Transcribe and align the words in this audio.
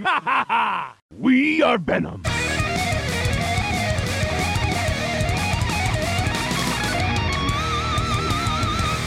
we 1.18 1.62
are 1.62 1.78
Venom. 1.78 2.22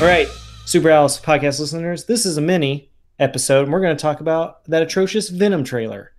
All 0.02 0.10
right, 0.10 0.28
Super 0.66 0.90
Alice 0.90 1.20
podcast 1.20 1.60
listeners, 1.60 2.06
this 2.06 2.26
is 2.26 2.38
a 2.38 2.42
mini 2.42 2.92
episode, 3.20 3.64
and 3.64 3.72
we're 3.72 3.80
going 3.80 3.96
to 3.96 4.02
talk 4.02 4.20
about 4.20 4.66
that 4.66 4.84
atrocious 4.84 5.30
Venom 5.30 5.64
trailer. 5.64 6.12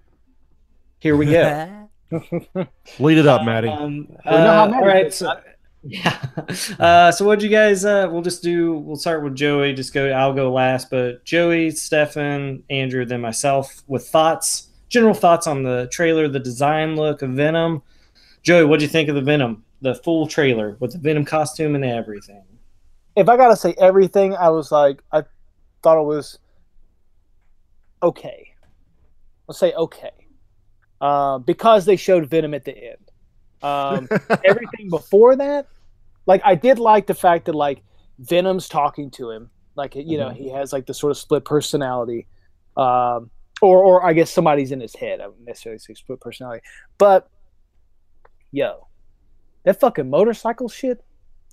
Here 0.99 1.17
we 1.17 1.27
go. 1.27 1.91
Lead 2.99 3.19
it 3.19 3.27
up, 3.27 3.45
Maddie. 3.45 3.69
Um, 3.69 4.07
We 4.09 4.31
know 4.31 4.39
how 4.39 4.65
uh, 4.65 4.75
all 4.75 4.87
right, 4.87 5.13
so 5.13 5.39
yeah. 5.85 6.27
Uh, 6.79 7.13
so 7.13 7.25
what 7.25 7.39
would 7.39 7.43
you 7.43 7.49
guys? 7.49 7.85
Uh, 7.85 8.09
we'll 8.11 8.23
just 8.23 8.43
do. 8.43 8.75
We'll 8.75 8.97
start 8.97 9.23
with 9.23 9.35
Joey. 9.35 9.73
Just 9.73 9.93
go. 9.93 10.09
I'll 10.09 10.35
go 10.35 10.53
last, 10.53 10.91
but 10.91 11.25
Joey, 11.25 11.71
Stefan, 11.71 12.63
Andrew, 12.71 13.05
then 13.05 13.21
myself 13.21 13.83
with 13.87 14.07
thoughts, 14.09 14.69
general 14.89 15.15
thoughts 15.15 15.47
on 15.47 15.63
the 15.63 15.89
trailer, 15.93 16.29
the 16.29 16.41
design 16.41 16.97
look 16.97 17.23
of 17.23 17.31
Venom. 17.31 17.83
Joey, 18.43 18.65
what'd 18.65 18.83
you 18.83 18.89
think 18.89 19.09
of 19.09 19.15
the 19.15 19.23
Venom, 19.23 19.65
the 19.81 19.95
full 19.97 20.27
trailer 20.27 20.77
with 20.81 20.93
the 20.93 20.99
Venom 20.99 21.25
costume 21.25 21.75
and 21.75 21.85
everything? 21.85 22.43
if 23.17 23.29
I 23.29 23.37
gotta 23.37 23.57
say 23.57 23.75
everything, 23.79 24.35
I 24.35 24.51
was 24.51 24.73
like, 24.73 25.03
I 25.13 25.23
thought 25.83 26.01
it 26.01 26.05
was 26.05 26.39
okay. 28.03 28.55
Let's 29.47 29.59
say 29.59 29.73
okay, 29.73 30.11
uh, 31.01 31.39
because 31.39 31.85
they 31.85 31.97
showed 31.97 32.29
Venom 32.29 32.55
at 32.55 32.65
the 32.65 32.77
end. 32.77 33.11
Um, 33.63 34.09
everything 34.45 34.91
before 34.91 35.37
that, 35.37 35.67
like 36.27 36.43
I 36.45 36.55
did 36.55 36.79
like 36.79 37.07
the 37.07 37.15
fact 37.15 37.47
that 37.47 37.55
like 37.55 37.83
Venom's 38.19 38.69
talking 38.69 39.11
to 39.13 39.31
him, 39.31 39.51
like 39.77 39.95
you 39.95 40.19
know 40.19 40.31
he 40.31 40.51
has 40.51 40.73
like 40.73 40.87
the 40.87 40.95
sort 40.95 41.11
of 41.11 41.19
split 41.19 41.45
personality, 41.45 42.27
um, 42.77 43.31
or 43.61 43.83
or 43.83 44.05
I 44.05 44.13
guess 44.13 44.31
somebody's 44.31 44.73
in 44.73 44.81
his 44.81 44.95
head. 44.95 45.21
I 45.21 45.27
wouldn't 45.29 45.47
necessarily 45.47 45.79
say 45.79 45.95
split 45.95 46.21
personality, 46.21 46.63
but 46.99 47.29
yo, 48.53 48.87
that 49.65 49.81
fucking 49.81 50.09
motorcycle 50.09 50.69
shit? 50.69 51.05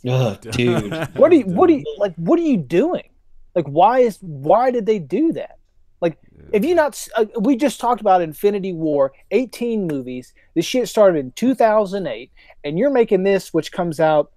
Oh, 0.06 0.36
dude. 0.42 0.92
what 1.16 1.32
are 1.32 1.36
you 1.36 1.46
what 1.46 1.70
are 1.70 1.74
you 1.74 1.96
like 1.98 2.16
what 2.16 2.40
are 2.40 2.44
you 2.44 2.58
doing? 2.58 3.10
Like 3.56 3.66
why 3.66 4.00
is 4.00 4.18
why 4.22 4.72
did 4.72 4.86
they 4.86 5.00
do 5.00 5.34
that? 5.34 5.58
Like 6.00 6.18
if 6.52 6.64
you 6.64 6.76
not 6.76 7.08
uh, 7.16 7.26
we 7.40 7.56
just 7.56 7.80
talked 7.80 8.02
about 8.02 8.22
infinity 8.22 8.74
war 8.74 9.14
18 9.32 9.88
movies. 9.88 10.34
This 10.56 10.66
shit 10.66 10.88
started 10.88 11.20
in 11.20 11.32
2008 11.34 12.32
and 12.64 12.80
you're 12.80 12.92
making 12.92 13.24
this 13.24 13.54
which 13.54 13.72
comes 13.72 14.00
out 14.00 14.32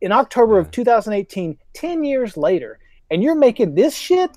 in 0.00 0.12
october 0.12 0.58
of 0.58 0.70
2018 0.70 1.56
10 1.74 2.04
years 2.04 2.36
later 2.36 2.78
and 3.10 3.22
you're 3.22 3.34
making 3.34 3.74
this 3.74 3.94
shit 3.94 4.30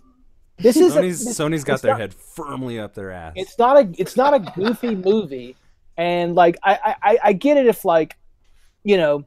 this 0.59 0.77
is 0.77 0.93
Sony's, 0.93 1.25
this, 1.25 1.39
Sony's 1.39 1.63
got 1.63 1.81
their 1.81 1.91
not- 1.91 1.99
head 1.99 2.13
firmly 2.13 2.79
up 2.79 2.93
their 2.93 3.11
ass. 3.11 3.33
it's 3.35 3.57
not 3.57 3.77
a 3.77 3.89
it's 3.97 4.15
not 4.15 4.33
a 4.33 4.39
goofy 4.39 4.95
movie 5.09 5.55
and 5.97 6.35
like 6.35 6.57
I, 6.63 6.95
I 7.01 7.17
i 7.23 7.33
get 7.33 7.57
it 7.57 7.67
if 7.67 7.85
like 7.85 8.17
you 8.83 8.97
know 8.97 9.25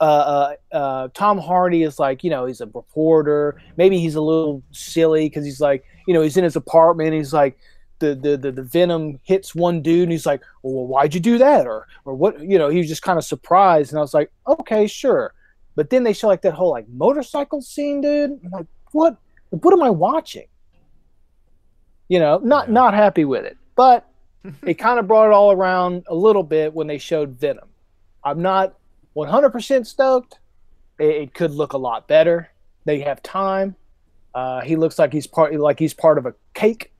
uh, 0.00 0.54
uh, 0.72 0.76
uh, 0.76 1.08
Tom 1.12 1.38
Hardy 1.38 1.82
is 1.82 1.98
like, 1.98 2.22
you 2.22 2.30
know, 2.30 2.46
he's 2.46 2.60
a 2.60 2.66
reporter. 2.66 3.60
Maybe 3.76 3.98
he's 3.98 4.14
a 4.14 4.20
little 4.20 4.62
silly 4.70 5.28
because 5.28 5.44
he's 5.44 5.60
like, 5.60 5.84
you 6.06 6.14
know, 6.14 6.22
he's 6.22 6.36
in 6.36 6.44
his 6.44 6.56
apartment. 6.56 7.14
he's 7.14 7.32
like, 7.32 7.58
the, 7.98 8.14
the 8.14 8.36
the 8.36 8.52
the 8.52 8.62
venom 8.62 9.18
hits 9.22 9.54
one 9.54 9.82
dude, 9.82 10.04
and 10.04 10.12
he's 10.12 10.26
like, 10.26 10.42
well, 10.62 10.86
why'd 10.86 11.14
you 11.14 11.20
do 11.20 11.38
that, 11.38 11.66
or 11.66 11.86
or 12.04 12.14
what? 12.14 12.40
You 12.40 12.58
know, 12.58 12.68
he 12.68 12.78
was 12.78 12.88
just 12.88 13.02
kind 13.02 13.18
of 13.18 13.24
surprised, 13.24 13.92
and 13.92 13.98
I 13.98 14.02
was 14.02 14.14
like, 14.14 14.30
okay, 14.46 14.86
sure. 14.86 15.34
But 15.74 15.90
then 15.90 16.02
they 16.02 16.12
show 16.12 16.28
like 16.28 16.42
that 16.42 16.54
whole 16.54 16.70
like 16.70 16.88
motorcycle 16.88 17.62
scene, 17.62 18.00
dude. 18.00 18.40
I'm 18.44 18.50
like, 18.50 18.66
what? 18.92 19.16
What 19.50 19.72
am 19.72 19.82
I 19.82 19.90
watching? 19.90 20.46
You 22.08 22.18
know, 22.18 22.40
not 22.42 22.70
not 22.70 22.94
happy 22.94 23.24
with 23.24 23.44
it, 23.44 23.56
but 23.76 24.08
it 24.66 24.74
kind 24.74 24.98
of 24.98 25.06
brought 25.06 25.26
it 25.26 25.32
all 25.32 25.52
around 25.52 26.04
a 26.08 26.14
little 26.14 26.42
bit 26.42 26.74
when 26.74 26.86
they 26.86 26.98
showed 26.98 27.38
Venom. 27.38 27.68
I'm 28.24 28.42
not 28.42 28.74
100% 29.16 29.86
stoked. 29.86 30.38
It, 30.98 31.04
it 31.04 31.34
could 31.34 31.52
look 31.52 31.72
a 31.72 31.78
lot 31.78 32.08
better. 32.08 32.50
They 32.84 33.00
have 33.00 33.22
time. 33.22 33.76
Uh, 34.34 34.60
he 34.60 34.76
looks 34.76 34.98
like 34.98 35.12
he's 35.12 35.26
part 35.26 35.54
like 35.54 35.78
he's 35.78 35.94
part 35.94 36.18
of 36.18 36.26
a 36.26 36.34
cake. 36.54 36.92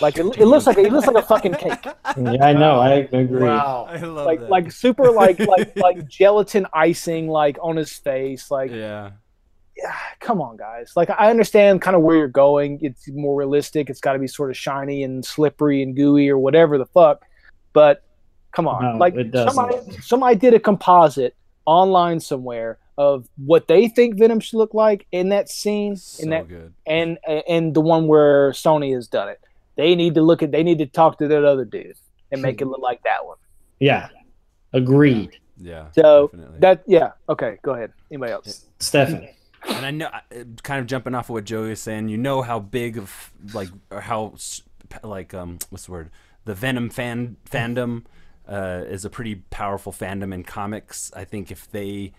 Like 0.00 0.16
it, 0.18 0.26
it 0.38 0.46
looks 0.46 0.66
like 0.66 0.78
it 0.78 0.92
looks 0.92 1.06
like 1.06 1.16
a 1.16 1.26
fucking 1.26 1.54
cake. 1.54 1.84
yeah, 1.84 2.44
I 2.44 2.52
know. 2.52 2.80
I 2.80 3.08
agree. 3.12 3.48
I 3.48 3.96
love 3.98 4.26
Like 4.26 4.40
that. 4.40 4.50
like 4.50 4.70
super 4.72 5.10
like 5.10 5.38
like 5.40 5.74
like 5.76 6.06
gelatin 6.08 6.66
icing 6.72 7.28
like 7.28 7.58
on 7.60 7.76
his 7.76 7.92
face. 7.92 8.50
Like 8.50 8.70
yeah. 8.70 9.10
Yeah. 9.76 9.92
Come 10.20 10.40
on 10.40 10.56
guys. 10.56 10.92
Like 10.94 11.10
I 11.10 11.30
understand 11.30 11.82
kind 11.82 11.96
of 11.96 12.02
where 12.02 12.16
you're 12.16 12.28
going. 12.28 12.78
It's 12.82 13.08
more 13.10 13.36
realistic. 13.36 13.90
It's 13.90 14.00
got 14.00 14.12
to 14.12 14.18
be 14.20 14.28
sort 14.28 14.50
of 14.50 14.56
shiny 14.56 15.02
and 15.02 15.24
slippery 15.24 15.82
and 15.82 15.96
gooey 15.96 16.28
or 16.28 16.38
whatever 16.38 16.78
the 16.78 16.86
fuck. 16.86 17.24
But 17.72 18.04
come 18.52 18.68
on, 18.68 18.82
No, 18.92 18.98
like 18.98 19.14
it 19.16 19.32
somebody 19.32 19.76
somebody 20.00 20.36
did 20.36 20.54
a 20.54 20.60
composite 20.60 21.34
online 21.66 22.20
somewhere 22.20 22.78
of 22.96 23.28
what 23.44 23.66
they 23.66 23.88
think 23.88 24.16
Venom 24.16 24.38
should 24.38 24.56
look 24.58 24.72
like 24.74 25.04
in 25.10 25.30
that 25.30 25.48
scene 25.50 25.96
So 25.96 26.22
in 26.22 26.30
that 26.30 26.46
good. 26.46 26.72
and 26.86 27.18
and 27.48 27.74
the 27.74 27.80
one 27.80 28.06
where 28.06 28.52
Sony 28.52 28.94
has 28.94 29.08
done 29.08 29.28
it. 29.28 29.40
They 29.76 29.94
need 29.94 30.14
to 30.14 30.22
look 30.22 30.42
at 30.42 30.52
they 30.52 30.62
need 30.62 30.78
to 30.78 30.86
talk 30.86 31.18
to 31.18 31.28
that 31.28 31.44
other 31.44 31.64
dude 31.64 31.96
and 32.30 32.42
make 32.42 32.60
it 32.60 32.66
look 32.66 32.80
like 32.80 33.02
that 33.04 33.24
one. 33.24 33.38
Yeah, 33.80 34.08
agreed. 34.72 35.38
Yeah. 35.56 35.90
So 35.92 36.28
definitely. 36.28 36.58
that 36.60 36.82
yeah, 36.86 37.12
okay, 37.28 37.58
go 37.62 37.72
ahead. 37.72 37.92
Anybody 38.10 38.32
else? 38.32 38.66
Stefan. 38.78 39.28
and 39.66 39.86
I 39.86 39.90
know, 39.90 40.06
uh, 40.06 40.20
kind 40.62 40.80
of 40.80 40.86
jumping 40.86 41.14
off 41.14 41.26
of 41.26 41.34
what 41.34 41.44
Joey 41.44 41.70
was 41.70 41.80
saying, 41.80 42.08
you 42.08 42.18
know 42.18 42.42
how 42.42 42.58
big 42.60 42.98
of 42.98 43.32
like 43.52 43.68
or 43.90 44.00
how 44.00 44.34
like 45.02 45.34
um 45.34 45.58
what's 45.70 45.86
the 45.86 45.92
word 45.92 46.10
the 46.44 46.54
Venom 46.54 46.90
fan 46.90 47.36
fandom 47.50 48.04
uh, 48.48 48.82
is 48.86 49.04
a 49.04 49.10
pretty 49.10 49.36
powerful 49.36 49.92
fandom 49.92 50.32
in 50.34 50.44
comics. 50.44 51.10
I 51.14 51.24
think 51.24 51.50
if 51.50 51.70
they 51.70 52.12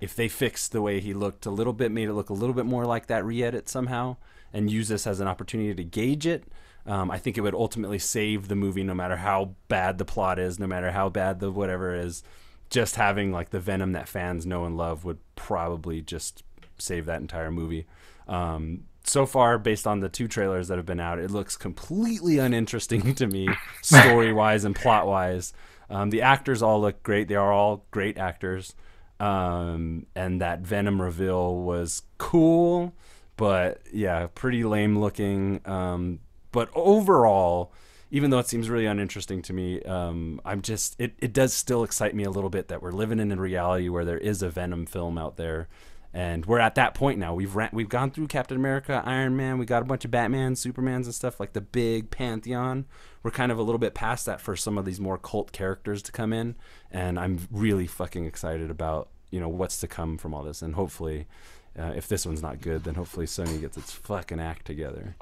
if 0.00 0.16
they 0.16 0.28
fixed 0.28 0.72
the 0.72 0.82
way 0.82 1.00
he 1.00 1.14
looked 1.14 1.46
a 1.46 1.50
little 1.50 1.72
bit, 1.72 1.92
made 1.92 2.08
it 2.08 2.14
look 2.14 2.30
a 2.30 2.34
little 2.34 2.54
bit 2.54 2.66
more 2.66 2.84
like 2.84 3.06
that 3.06 3.24
re-edit 3.24 3.68
somehow, 3.68 4.16
and 4.52 4.70
use 4.70 4.88
this 4.88 5.06
as 5.06 5.20
an 5.20 5.28
opportunity 5.28 5.74
to 5.74 5.84
gauge 5.84 6.26
it. 6.26 6.44
Um, 6.86 7.10
I 7.10 7.18
think 7.18 7.38
it 7.38 7.42
would 7.42 7.54
ultimately 7.54 7.98
save 7.98 8.48
the 8.48 8.56
movie, 8.56 8.82
no 8.82 8.94
matter 8.94 9.16
how 9.16 9.54
bad 9.68 9.98
the 9.98 10.04
plot 10.04 10.38
is, 10.38 10.58
no 10.58 10.66
matter 10.66 10.90
how 10.90 11.08
bad 11.08 11.40
the 11.40 11.50
whatever 11.50 11.94
is. 11.94 12.22
Just 12.70 12.96
having 12.96 13.32
like 13.32 13.50
the 13.50 13.60
Venom 13.60 13.92
that 13.92 14.08
fans 14.08 14.46
know 14.46 14.64
and 14.64 14.76
love 14.76 15.04
would 15.04 15.18
probably 15.36 16.00
just 16.00 16.42
save 16.78 17.06
that 17.06 17.20
entire 17.20 17.50
movie. 17.50 17.86
Um, 18.26 18.84
so 19.04 19.26
far, 19.26 19.58
based 19.58 19.86
on 19.86 20.00
the 20.00 20.08
two 20.08 20.28
trailers 20.28 20.68
that 20.68 20.78
have 20.78 20.86
been 20.86 21.00
out, 21.00 21.18
it 21.18 21.30
looks 21.30 21.56
completely 21.56 22.38
uninteresting 22.38 23.14
to 23.14 23.26
me, 23.26 23.48
story 23.82 24.32
wise 24.32 24.64
and 24.64 24.74
plot 24.74 25.06
wise. 25.06 25.52
Um, 25.90 26.10
the 26.10 26.22
actors 26.22 26.62
all 26.62 26.80
look 26.80 27.02
great; 27.02 27.28
they 27.28 27.34
are 27.34 27.52
all 27.52 27.84
great 27.90 28.18
actors. 28.18 28.74
Um, 29.20 30.06
and 30.16 30.40
that 30.40 30.60
Venom 30.60 31.00
reveal 31.00 31.54
was 31.56 32.02
cool, 32.18 32.92
but 33.36 33.80
yeah, 33.92 34.26
pretty 34.34 34.64
lame 34.64 34.98
looking. 34.98 35.60
Um, 35.64 36.20
but 36.52 36.70
overall, 36.74 37.72
even 38.12 38.30
though 38.30 38.38
it 38.38 38.46
seems 38.46 38.68
really 38.68 38.84
uninteresting 38.84 39.40
to 39.40 39.54
me, 39.54 39.80
um, 39.82 40.38
I'm 40.44 40.60
just 40.60 40.94
it, 41.00 41.14
it 41.18 41.32
does 41.32 41.54
still 41.54 41.82
excite 41.82 42.14
me 42.14 42.24
a 42.24 42.30
little 42.30 42.50
bit 42.50 42.68
that 42.68 42.82
we're 42.82 42.92
living 42.92 43.18
in 43.18 43.32
a 43.32 43.36
reality 43.36 43.88
where 43.88 44.04
there 44.04 44.18
is 44.18 44.42
a 44.42 44.50
Venom 44.50 44.84
film 44.84 45.16
out 45.16 45.38
there, 45.38 45.68
and 46.12 46.44
we're 46.44 46.58
at 46.58 46.74
that 46.74 46.92
point 46.92 47.18
now. 47.18 47.34
We've 47.34 47.56
ran, 47.56 47.70
we've 47.72 47.88
gone 47.88 48.10
through 48.10 48.26
Captain 48.26 48.58
America, 48.58 49.02
Iron 49.06 49.34
Man, 49.34 49.56
we 49.56 49.64
got 49.64 49.80
a 49.80 49.86
bunch 49.86 50.04
of 50.04 50.10
Batman, 50.10 50.52
Supermans, 50.54 51.04
and 51.04 51.14
stuff 51.14 51.40
like 51.40 51.54
the 51.54 51.62
big 51.62 52.10
pantheon. 52.10 52.84
We're 53.22 53.30
kind 53.30 53.50
of 53.50 53.58
a 53.58 53.62
little 53.62 53.78
bit 53.78 53.94
past 53.94 54.26
that 54.26 54.42
for 54.42 54.56
some 54.56 54.76
of 54.76 54.84
these 54.84 55.00
more 55.00 55.16
cult 55.16 55.52
characters 55.52 56.02
to 56.02 56.12
come 56.12 56.34
in, 56.34 56.54
and 56.90 57.18
I'm 57.18 57.48
really 57.50 57.86
fucking 57.86 58.26
excited 58.26 58.70
about 58.70 59.08
you 59.30 59.40
know 59.40 59.48
what's 59.48 59.80
to 59.80 59.88
come 59.88 60.18
from 60.18 60.34
all 60.34 60.42
this, 60.44 60.62
and 60.62 60.74
hopefully. 60.74 61.26
Uh, 61.74 61.94
if 61.96 62.06
this 62.06 62.26
one's 62.26 62.42
not 62.42 62.60
good, 62.60 62.84
then 62.84 62.96
hopefully 62.96 63.24
Sony 63.24 63.58
gets 63.58 63.78
its 63.78 63.90
fucking 63.90 64.38
act 64.38 64.66
together. 64.66 65.16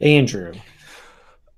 Andrew. 0.00 0.52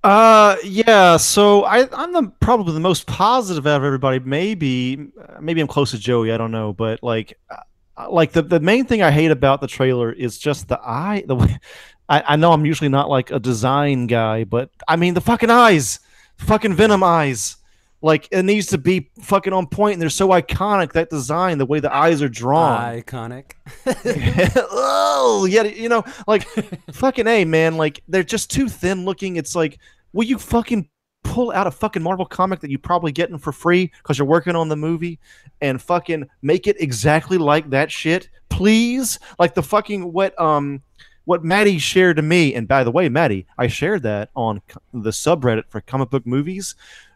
Uh, 0.03 0.57
yeah. 0.63 1.17
So 1.17 1.65
I, 1.65 1.89
I'm 1.93 2.13
the 2.13 2.31
probably 2.41 2.75
the 2.75 2.81
most 2.81 3.07
positive 3.07 3.67
out 3.67 3.79
of 3.79 3.85
everybody. 3.85 4.19
Maybe, 4.19 5.09
uh, 5.19 5.41
maybe 5.41 5.63
I'm 5.63 5.67
close 5.67 5.93
to 5.93 5.99
Joey. 5.99 6.31
I 6.31 6.37
don't 6.37 6.53
know, 6.53 6.75
but 6.75 7.03
like, 7.03 7.39
uh, 7.51 8.11
like 8.11 8.33
the 8.33 8.43
the 8.43 8.61
main 8.61 8.85
thing 8.85 9.03
I 9.03 9.11
hate 9.11 9.31
about 9.31 9.63
the 9.63 9.67
trailer 9.67 10.13
is 10.13 10.39
just 10.39 10.69
the 10.69 10.79
eye. 10.79 11.25
The 11.27 11.37
way 11.37 11.59
I, 12.09 12.23
I 12.29 12.37
know 12.37 12.53
I'm 12.53 12.67
usually 12.67 12.91
not 12.91 13.09
like 13.09 13.31
a 13.31 13.41
design 13.41 14.07
guy, 14.07 14.45
but 14.45 14.69
I 14.87 14.97
mean 14.97 15.15
the 15.15 15.23
fucking 15.23 15.51
eyes, 15.51 16.01
fucking 16.37 16.75
Venom 16.75 17.03
eyes. 17.03 17.57
Like 18.05 18.29
it 18.31 18.43
needs 18.43 18.67
to 18.67 18.77
be 18.77 19.09
fucking 19.23 19.55
on 19.55 19.67
point, 19.67 19.95
and 19.95 20.03
they're 20.03 20.11
so 20.11 20.29
iconic 20.29 20.93
that 20.93 21.09
design, 21.09 21.57
the 21.57 21.65
way 21.65 21.81
the 21.81 21.93
eyes 21.93 22.21
are 22.21 22.29
drawn. 22.29 22.79
Iconic. 23.01 23.53
oh, 24.71 25.47
yeah, 25.49 25.63
you 25.63 25.89
know, 25.89 26.05
like 26.27 26.43
fucking 26.93 27.27
a 27.27 27.47
man, 27.47 27.79
like 27.79 28.03
they're 28.07 28.23
just 28.23 28.51
too 28.51 28.69
thin 28.69 29.07
looking. 29.07 29.37
It's 29.37 29.57
like, 29.57 29.79
will 30.13 30.25
you 30.25 30.39
fucking 30.39 30.87
pull 31.23 31.51
out 31.53 31.67
a 31.67 31.71
fucking 31.71 32.03
Marvel 32.03 32.27
comic 32.27 32.61
that 32.61 32.71
you 32.71 32.77
probably 32.77 33.11
getting 33.11 33.39
for 33.39 33.53
free 33.53 33.91
because 34.03 34.19
you're 34.19 34.29
working 34.29 34.55
on 34.55 34.69
the 34.69 34.77
movie 34.77 35.19
and 35.63 35.81
fucking 35.81 36.29
make 36.43 36.67
it 36.67 36.79
exactly 36.83 37.39
like 37.39 37.71
that 37.71 37.91
shit, 37.91 38.29
please? 38.51 39.19
Like 39.39 39.55
the 39.55 39.63
fucking 39.63 40.13
what 40.13 40.39
um 40.39 40.83
what 41.25 41.43
Maddie 41.43 41.79
shared 41.79 42.17
to 42.17 42.23
me, 42.23 42.55
and 42.55 42.69
by 42.69 42.85
the 42.85 42.91
way, 42.91 43.09
Maddie, 43.09 43.47
I 43.57 43.69
shared 43.69 44.03
that 44.03 44.29
on 44.37 44.61
the 44.93 45.09
subreddit 45.09 45.71
for 45.71 45.81
comic 45.81 46.11
book 46.11 46.27
movies. 46.27 46.75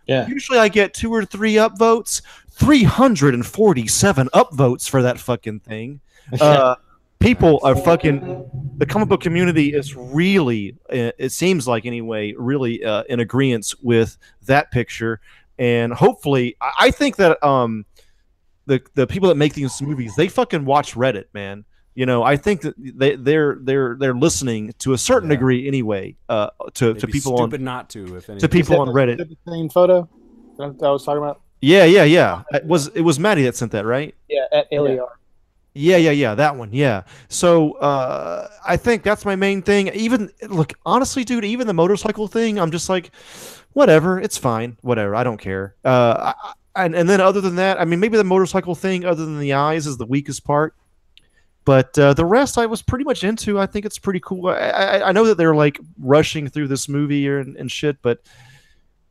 Yeah. 0.09 0.27
Usually 0.27 0.59
I 0.59 0.69
get 0.69 0.95
two 0.95 1.13
or 1.13 1.25
three 1.25 1.55
upvotes, 1.55 2.23
347 2.51 4.29
upvotes 4.35 4.89
for 4.89 5.03
that 5.03 5.21
fucking 5.21 5.61
thing. 5.61 6.01
Uh, 6.43 6.75
people 7.21 7.59
are 7.63 7.75
fucking, 7.75 8.21
the 8.77 8.85
comic 8.85 9.09
book 9.09 9.23
community 9.23 9.73
is 9.73 9.97
really, 9.97 10.77
uh, 10.93 11.11
it 11.19 11.33
seems 11.33 11.67
like 11.67 11.87
anyway, 11.87 12.35
really 12.37 12.85
uh, 12.85 13.03
in 13.09 13.21
agreement 13.21 13.73
with 13.83 14.19
that 14.43 14.71
picture. 14.71 15.21
And 15.59 15.91
hopefully, 15.91 16.55
I, 16.61 16.73
I 16.81 16.91
think 16.91 17.17
that 17.17 17.43
um, 17.43 17.87
the, 18.67 18.83
the 18.93 19.07
people 19.07 19.31
that 19.31 19.37
make 19.37 19.55
these 19.55 19.81
movies, 19.81 20.15
they 20.17 20.29
fucking 20.29 20.67
watch 20.67 20.95
Reddit, 20.95 21.25
man. 21.33 21.65
You 21.99 22.07
know, 22.07 22.23
I 22.23 22.37
think 22.37 22.61
that 22.61 22.75
they, 22.79 23.17
they're 23.17 23.59
they're 23.61 23.97
they're 23.99 24.15
listening 24.15 24.73
to 24.79 24.93
a 24.93 24.99
certain 24.99 25.29
Yeah. 25.29 25.35
degree 25.37 25.67
anyway 25.67 26.15
uh, 26.29 26.51
to, 26.75 26.93
They'd 26.93 27.01
to 27.01 27.07
be 27.09 27.13
people 27.15 27.33
on 27.33 27.49
stupid 27.49 27.61
not 27.61 27.91
to. 27.91 28.17
If 28.19 28.31
anything. 28.31 28.39
to 28.39 28.49
people 28.49 28.81
on 28.81 28.87
that- 28.87 28.95
Reddit. 28.95 29.19
the 29.19 29.37
same 29.51 29.69
photo 29.69 30.09
that 30.59 30.77
I 30.81 30.91
was 30.93 31.05
talking 31.05 31.19
about. 31.25 31.41
Yeah, 31.61 31.85
yeah, 31.87 32.05
yeah. 32.05 32.43
It 32.53 32.65
was 32.67 32.87
it 32.95 33.01
was 33.01 33.19
Maddie 33.19 33.43
that 33.43 33.57
sent 33.57 33.73
that, 33.73 33.85
right? 33.85 34.15
Yeah, 34.29 34.45
at 34.53 34.69
Iliar. 34.71 35.07
Yeah, 35.75 35.97
yeah, 35.97 36.13
yeah. 36.13 36.37
That 36.37 36.55
one. 36.55 36.71
Yeah. 36.73 37.03
So 37.29 37.73
uh, 37.79 38.47
I 38.65 38.77
think 38.77 39.03
that's 39.03 39.25
my 39.25 39.35
main 39.35 39.61
thing. 39.63 39.89
Even 39.89 40.31
look, 40.49 40.75
honestly, 40.87 41.25
dude, 41.25 41.45
even 41.45 41.67
the 41.67 41.75
motorcycle 41.75 42.29
thing, 42.29 42.61
I'm 42.61 42.71
just 42.71 42.89
like, 42.89 43.11
whatever. 43.73 44.21
It's 44.21 44.39
fine. 44.39 44.77
Whatever. 44.83 45.17
I 45.17 45.25
don't 45.25 45.39
care. 45.41 45.75
Uh, 45.85 46.33
I, 46.33 46.35
I- 46.49 46.53
and 46.85 46.95
and 46.95 47.09
then 47.09 47.21
other 47.21 47.41
than 47.41 47.57
that, 47.57 47.81
I 47.81 47.85
mean, 47.85 47.99
maybe 47.99 48.17
the 48.19 48.23
motorcycle 48.23 48.77
thing, 48.77 49.05
other 49.05 49.25
than 49.25 49.41
the 49.41 49.55
eyes, 49.55 49.85
is 49.89 49.97
the 49.97 50.07
weakest 50.07 50.45
part. 50.45 50.75
But 51.69 51.99
uh, 51.99 52.15
the 52.15 52.25
rest, 52.25 52.57
I 52.57 52.65
was 52.65 52.81
pretty 52.81 53.05
much 53.05 53.23
into. 53.23 53.61
I 53.61 53.67
think 53.67 53.85
it's 53.85 53.99
pretty 53.99 54.21
cool. 54.21 54.47
I, 54.47 54.55
I, 54.55 55.09
I 55.11 55.13
know 55.13 55.27
that 55.27 55.37
they're 55.37 55.55
like 55.55 55.79
rushing 55.99 56.49
through 56.49 56.69
this 56.69 56.89
movie 56.89 57.29
or, 57.29 57.41
and 57.41 57.71
shit, 57.71 58.01
but 58.01 58.23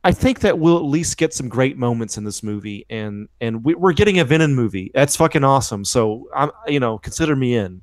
I 0.02 0.10
think 0.10 0.40
that 0.40 0.58
we'll 0.58 0.76
at 0.76 0.82
least 0.82 1.18
get 1.18 1.32
some 1.32 1.48
great 1.48 1.76
moments 1.78 2.18
in 2.18 2.24
this 2.24 2.42
movie, 2.42 2.84
and 2.90 3.28
and 3.40 3.64
we, 3.64 3.76
we're 3.76 3.92
getting 3.92 4.18
a 4.18 4.24
Venom 4.24 4.56
movie. 4.56 4.90
That's 4.92 5.14
fucking 5.14 5.44
awesome. 5.44 5.84
So 5.84 6.28
I'm, 6.34 6.50
you 6.66 6.80
know, 6.80 6.98
consider 6.98 7.36
me 7.36 7.54
in. 7.54 7.80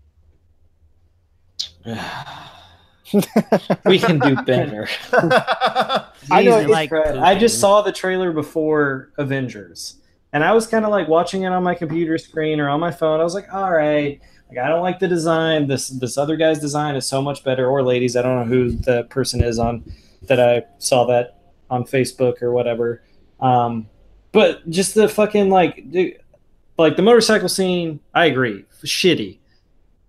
we 3.86 3.98
can 3.98 4.20
do 4.20 4.36
better. 4.44 4.90
I 5.14 6.44
know 6.44 6.64
like 6.64 6.92
I 6.92 7.40
just 7.40 7.62
saw 7.62 7.82
the 7.82 7.94
trailer 7.94 8.34
before 8.34 9.14
Avengers, 9.18 10.02
and 10.34 10.44
I 10.44 10.52
was 10.52 10.68
kind 10.68 10.84
of 10.84 10.92
like 10.92 11.08
watching 11.08 11.44
it 11.44 11.54
on 11.54 11.64
my 11.64 11.76
computer 11.76 12.18
screen 12.18 12.60
or 12.60 12.68
on 12.68 12.82
my 12.82 12.92
phone. 12.92 13.22
I 13.22 13.24
was 13.24 13.34
like, 13.34 13.54
all 13.54 13.72
right, 13.72 14.20
like 14.56 14.66
I 14.66 14.70
don't 14.70 14.82
like 14.82 15.00
the 15.00 15.08
design. 15.08 15.68
This 15.68 15.90
this 15.90 16.18
other 16.18 16.36
guy's 16.36 16.60
design 16.60 16.96
is 16.96 17.06
so 17.06 17.22
much 17.22 17.44
better. 17.44 17.68
Or 17.68 17.84
ladies, 17.84 18.16
I 18.16 18.22
don't 18.22 18.40
know 18.40 18.46
who 18.46 18.72
the 18.72 19.04
person 19.06 19.44
is 19.44 19.60
on 19.60 19.84
that 20.24 20.40
I 20.40 20.64
saw 20.80 21.06
that 21.06 21.40
on 21.70 21.84
Facebook 21.84 22.42
or 22.42 22.52
whatever. 22.52 23.02
Um, 23.40 23.88
but 24.32 24.68
just 24.70 24.96
the 24.96 25.08
fucking 25.08 25.50
like, 25.50 25.92
dude, 25.92 26.20
like 26.78 26.96
the 26.96 27.02
motorcycle 27.02 27.50
scene. 27.50 28.00
I 28.14 28.26
agree, 28.26 28.66
shitty. 28.84 29.40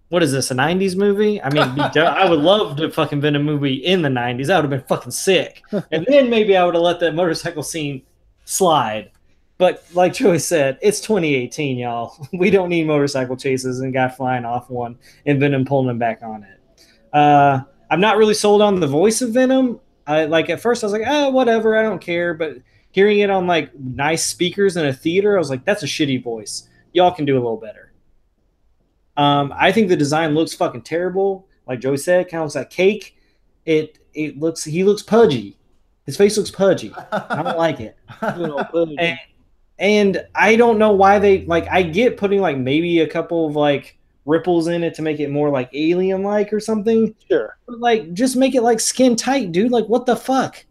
What 0.08 0.22
is 0.22 0.30
this? 0.30 0.50
A 0.50 0.54
'90s 0.54 0.96
movie? 0.96 1.42
I 1.42 1.50
mean, 1.50 1.80
I 1.80 2.28
would 2.28 2.40
love 2.40 2.76
to 2.76 2.90
fucking 2.90 3.20
been 3.20 3.36
a 3.36 3.40
movie 3.40 3.74
in 3.74 4.02
the 4.02 4.08
'90s. 4.08 4.46
That 4.46 4.62
would 4.62 4.70
have 4.70 4.80
been 4.80 4.88
fucking 4.88 5.12
sick. 5.12 5.62
And 5.90 6.06
then 6.06 6.30
maybe 6.30 6.56
I 6.56 6.64
would 6.64 6.74
have 6.74 6.82
let 6.82 7.00
that 7.00 7.14
motorcycle 7.14 7.62
scene 7.62 8.02
slide. 8.44 9.10
But 9.58 9.84
like 9.94 10.12
Joey 10.12 10.38
said, 10.38 10.78
it's 10.82 11.00
2018, 11.00 11.78
y'all. 11.78 12.28
We 12.32 12.50
don't 12.50 12.68
need 12.68 12.86
motorcycle 12.86 13.36
chases 13.36 13.80
and 13.80 13.92
guy 13.92 14.08
flying 14.08 14.44
off 14.44 14.68
one 14.68 14.98
and 15.24 15.40
Venom 15.40 15.64
pulling 15.64 15.88
him 15.88 15.98
back 15.98 16.22
on 16.22 16.42
it. 16.44 16.60
Uh, 17.12 17.60
I'm 17.90 18.00
not 18.00 18.18
really 18.18 18.34
sold 18.34 18.60
on 18.60 18.80
the 18.80 18.86
voice 18.86 19.22
of 19.22 19.30
Venom. 19.32 19.80
I 20.06 20.26
like 20.26 20.50
at 20.50 20.60
first 20.60 20.84
I 20.84 20.86
was 20.86 20.92
like, 20.92 21.02
oh, 21.06 21.30
whatever, 21.30 21.76
I 21.76 21.82
don't 21.82 22.00
care. 22.00 22.34
But 22.34 22.58
hearing 22.90 23.20
it 23.20 23.30
on 23.30 23.46
like 23.46 23.74
nice 23.78 24.24
speakers 24.24 24.76
in 24.76 24.84
a 24.86 24.92
theater, 24.92 25.36
I 25.36 25.38
was 25.38 25.48
like, 25.50 25.64
that's 25.64 25.82
a 25.82 25.86
shitty 25.86 26.22
voice. 26.22 26.68
Y'all 26.92 27.10
can 27.12 27.24
do 27.24 27.34
a 27.34 27.40
little 27.40 27.56
better. 27.56 27.92
Um, 29.16 29.52
I 29.56 29.72
think 29.72 29.88
the 29.88 29.96
design 29.96 30.34
looks 30.34 30.52
fucking 30.54 30.82
terrible. 30.82 31.48
Like 31.66 31.80
Joey 31.80 31.96
said, 31.96 32.28
kind 32.28 32.42
of 32.42 32.46
looks 32.46 32.54
like 32.56 32.70
cake. 32.70 33.16
It 33.64 33.98
it 34.14 34.38
looks 34.38 34.64
he 34.64 34.84
looks 34.84 35.02
pudgy. 35.02 35.58
His 36.04 36.16
face 36.16 36.36
looks 36.36 36.50
pudgy. 36.50 36.92
I 37.12 37.42
don't 37.42 37.56
like 37.58 37.80
it. 37.80 37.96
You 38.22 38.46
know, 38.46 38.66
but- 38.72 38.88
And, 38.98 39.18
and 39.78 40.24
I 40.34 40.56
don't 40.56 40.78
know 40.78 40.92
why 40.92 41.18
they 41.18 41.44
like. 41.46 41.66
I 41.70 41.82
get 41.82 42.16
putting 42.16 42.40
like 42.40 42.56
maybe 42.58 43.00
a 43.00 43.06
couple 43.08 43.46
of 43.46 43.56
like 43.56 43.96
ripples 44.24 44.66
in 44.68 44.82
it 44.82 44.94
to 44.94 45.02
make 45.02 45.20
it 45.20 45.30
more 45.30 45.50
like 45.50 45.70
alien 45.72 46.22
like 46.22 46.52
or 46.52 46.60
something. 46.60 47.14
sure. 47.30 47.56
But 47.66 47.78
like, 47.80 48.12
just 48.12 48.36
make 48.36 48.54
it 48.54 48.62
like 48.62 48.80
skin 48.80 49.14
tight, 49.16 49.52
dude. 49.52 49.70
Like, 49.70 49.86
what 49.86 50.06
the 50.06 50.16
fuck? 50.16 50.64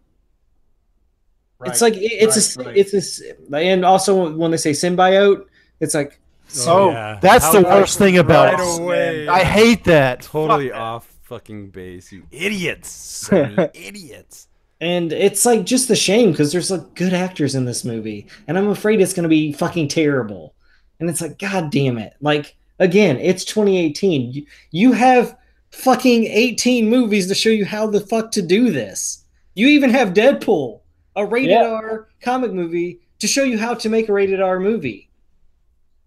It's 1.66 1.81
like 1.81 1.94
it- 1.96 2.02
it's 2.12 2.56
a 2.56 2.60
right, 2.60 2.68
right. 2.68 2.78
it's 2.78 2.94
a 2.94 2.98
s- 2.98 3.22
and 3.54 3.86
also 3.86 4.36
when 4.36 4.52
they 4.52 4.57
say 4.57 4.72
symbiote, 4.72 5.46
it's 5.80 5.96
like 5.96 6.19
Oh, 6.68 6.92
yeah. 6.92 7.18
that's 7.22 7.50
the 7.52 7.63
How- 7.63 7.80
worst 7.80 7.98
thing 7.98 8.18
about 8.19 8.54
right 8.54 8.60
it. 8.60 8.81
away. 8.81 9.28
I 9.28 9.44
hate 9.44 9.84
that. 9.86 10.22
totally 10.22 10.68
Fuck 10.69 10.74
that. 10.75 10.81
off 10.81 11.07
fucking 11.24 11.69
base. 11.69 12.12
You 12.12 12.24
idiots. 12.31 13.30
Idiots. 13.74 14.48
And 14.81 15.13
it's 15.13 15.45
like 15.45 15.66
just 15.66 15.89
a 15.89 15.95
shame 15.95 16.31
because 16.31 16.51
there's 16.51 16.69
like 16.72 16.95
good 16.95 17.13
actors 17.13 17.56
in 17.56 17.66
this 17.66 17.86
movie, 17.86 18.27
and 18.48 18.57
I'm 18.57 18.68
afraid 18.68 19.00
it's 19.00 19.13
gonna 19.13 19.30
be 19.30 19.54
fucking 19.54 19.88
terrible. 19.88 20.54
And 21.00 21.10
it's 21.10 21.22
like, 21.22 21.39
god 21.39 21.72
damn 21.72 21.98
it! 21.98 22.13
Like 22.22 22.56
again, 22.80 23.18
it's 23.18 23.45
2018. 23.45 24.31
You, 24.33 24.45
you 24.72 24.92
have 24.92 25.38
fucking 25.72 26.25
18 26.25 26.89
movies 26.89 27.27
to 27.27 27.36
show 27.36 27.50
you 27.50 27.66
how 27.66 27.88
the 27.88 28.01
fuck 28.01 28.31
to 28.31 28.42
do 28.42 28.69
this. 28.72 29.24
You 29.56 29.68
even 29.68 29.89
have 29.92 30.13
Deadpool, 30.13 30.81
a 31.16 31.25
rated 31.25 31.51
Yeah. 31.51 31.68
R 31.69 32.07
comic 32.21 32.51
movie, 32.51 33.00
to 33.19 33.28
show 33.28 33.44
you 33.44 33.57
how 33.57 33.74
to 33.75 33.89
make 33.89 34.10
a 34.10 34.13
rated 34.13 34.42
R 34.42 34.60
movie. 34.60 35.10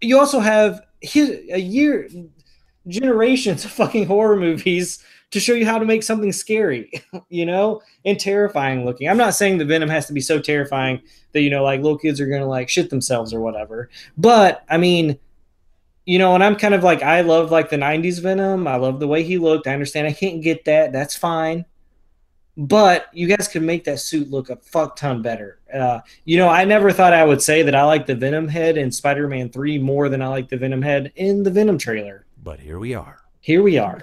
You 0.01 0.19
also 0.19 0.39
have 0.39 0.81
hi- 1.03 1.41
a 1.51 1.59
year, 1.59 2.07
generations 2.87 3.65
of 3.65 3.71
fucking 3.71 4.05
horror 4.05 4.35
movies 4.35 5.03
to 5.31 5.39
show 5.39 5.53
you 5.53 5.65
how 5.65 5.77
to 5.77 5.85
make 5.85 6.03
something 6.03 6.31
scary, 6.31 6.91
you 7.29 7.45
know, 7.45 7.81
and 8.05 8.19
terrifying 8.19 8.85
looking. 8.85 9.07
I'm 9.07 9.17
not 9.17 9.35
saying 9.35 9.57
the 9.57 9.65
Venom 9.65 9.89
has 9.89 10.07
to 10.07 10.13
be 10.13 10.21
so 10.21 10.39
terrifying 10.39 11.01
that 11.33 11.41
you 11.41 11.49
know, 11.49 11.63
like 11.63 11.81
little 11.81 11.97
kids 11.97 12.19
are 12.19 12.27
gonna 12.27 12.47
like 12.47 12.69
shit 12.69 12.89
themselves 12.89 13.33
or 13.33 13.41
whatever. 13.41 13.89
But 14.17 14.63
I 14.69 14.77
mean, 14.77 15.19
you 16.05 16.17
know, 16.17 16.33
and 16.33 16.43
I'm 16.43 16.55
kind 16.55 16.73
of 16.73 16.83
like 16.83 17.03
I 17.03 17.21
love 17.21 17.51
like 17.51 17.69
the 17.69 17.77
'90s 17.77 18.21
Venom. 18.21 18.67
I 18.67 18.75
love 18.77 18.99
the 18.99 19.07
way 19.07 19.23
he 19.23 19.37
looked. 19.37 19.67
I 19.67 19.73
understand 19.73 20.07
I 20.07 20.13
can't 20.13 20.41
get 20.41 20.65
that. 20.65 20.91
That's 20.91 21.15
fine. 21.15 21.65
But 22.57 23.07
you 23.13 23.27
guys 23.27 23.47
could 23.47 23.61
make 23.61 23.85
that 23.85 23.99
suit 23.99 24.29
look 24.29 24.49
a 24.49 24.57
fuck 24.57 24.97
ton 24.97 25.21
better. 25.21 25.59
Uh, 25.73 26.01
you 26.25 26.35
know, 26.35 26.49
I 26.49 26.65
never 26.65 26.91
thought 26.91 27.13
I 27.13 27.23
would 27.23 27.41
say 27.41 27.61
that 27.61 27.73
I 27.73 27.83
like 27.83 28.05
the 28.05 28.15
Venom 28.15 28.49
head 28.49 28.77
in 28.77 28.91
Spider-Man 28.91 29.49
3 29.49 29.77
more 29.77 30.09
than 30.09 30.21
I 30.21 30.27
like 30.27 30.49
the 30.49 30.57
Venom 30.57 30.81
head 30.81 31.13
in 31.15 31.43
the 31.43 31.51
Venom 31.51 31.77
trailer. 31.77 32.25
But 32.43 32.59
here 32.59 32.77
we 32.77 32.93
are. 32.95 33.21
Here 33.41 33.63
we 33.63 33.77
are. 33.77 34.01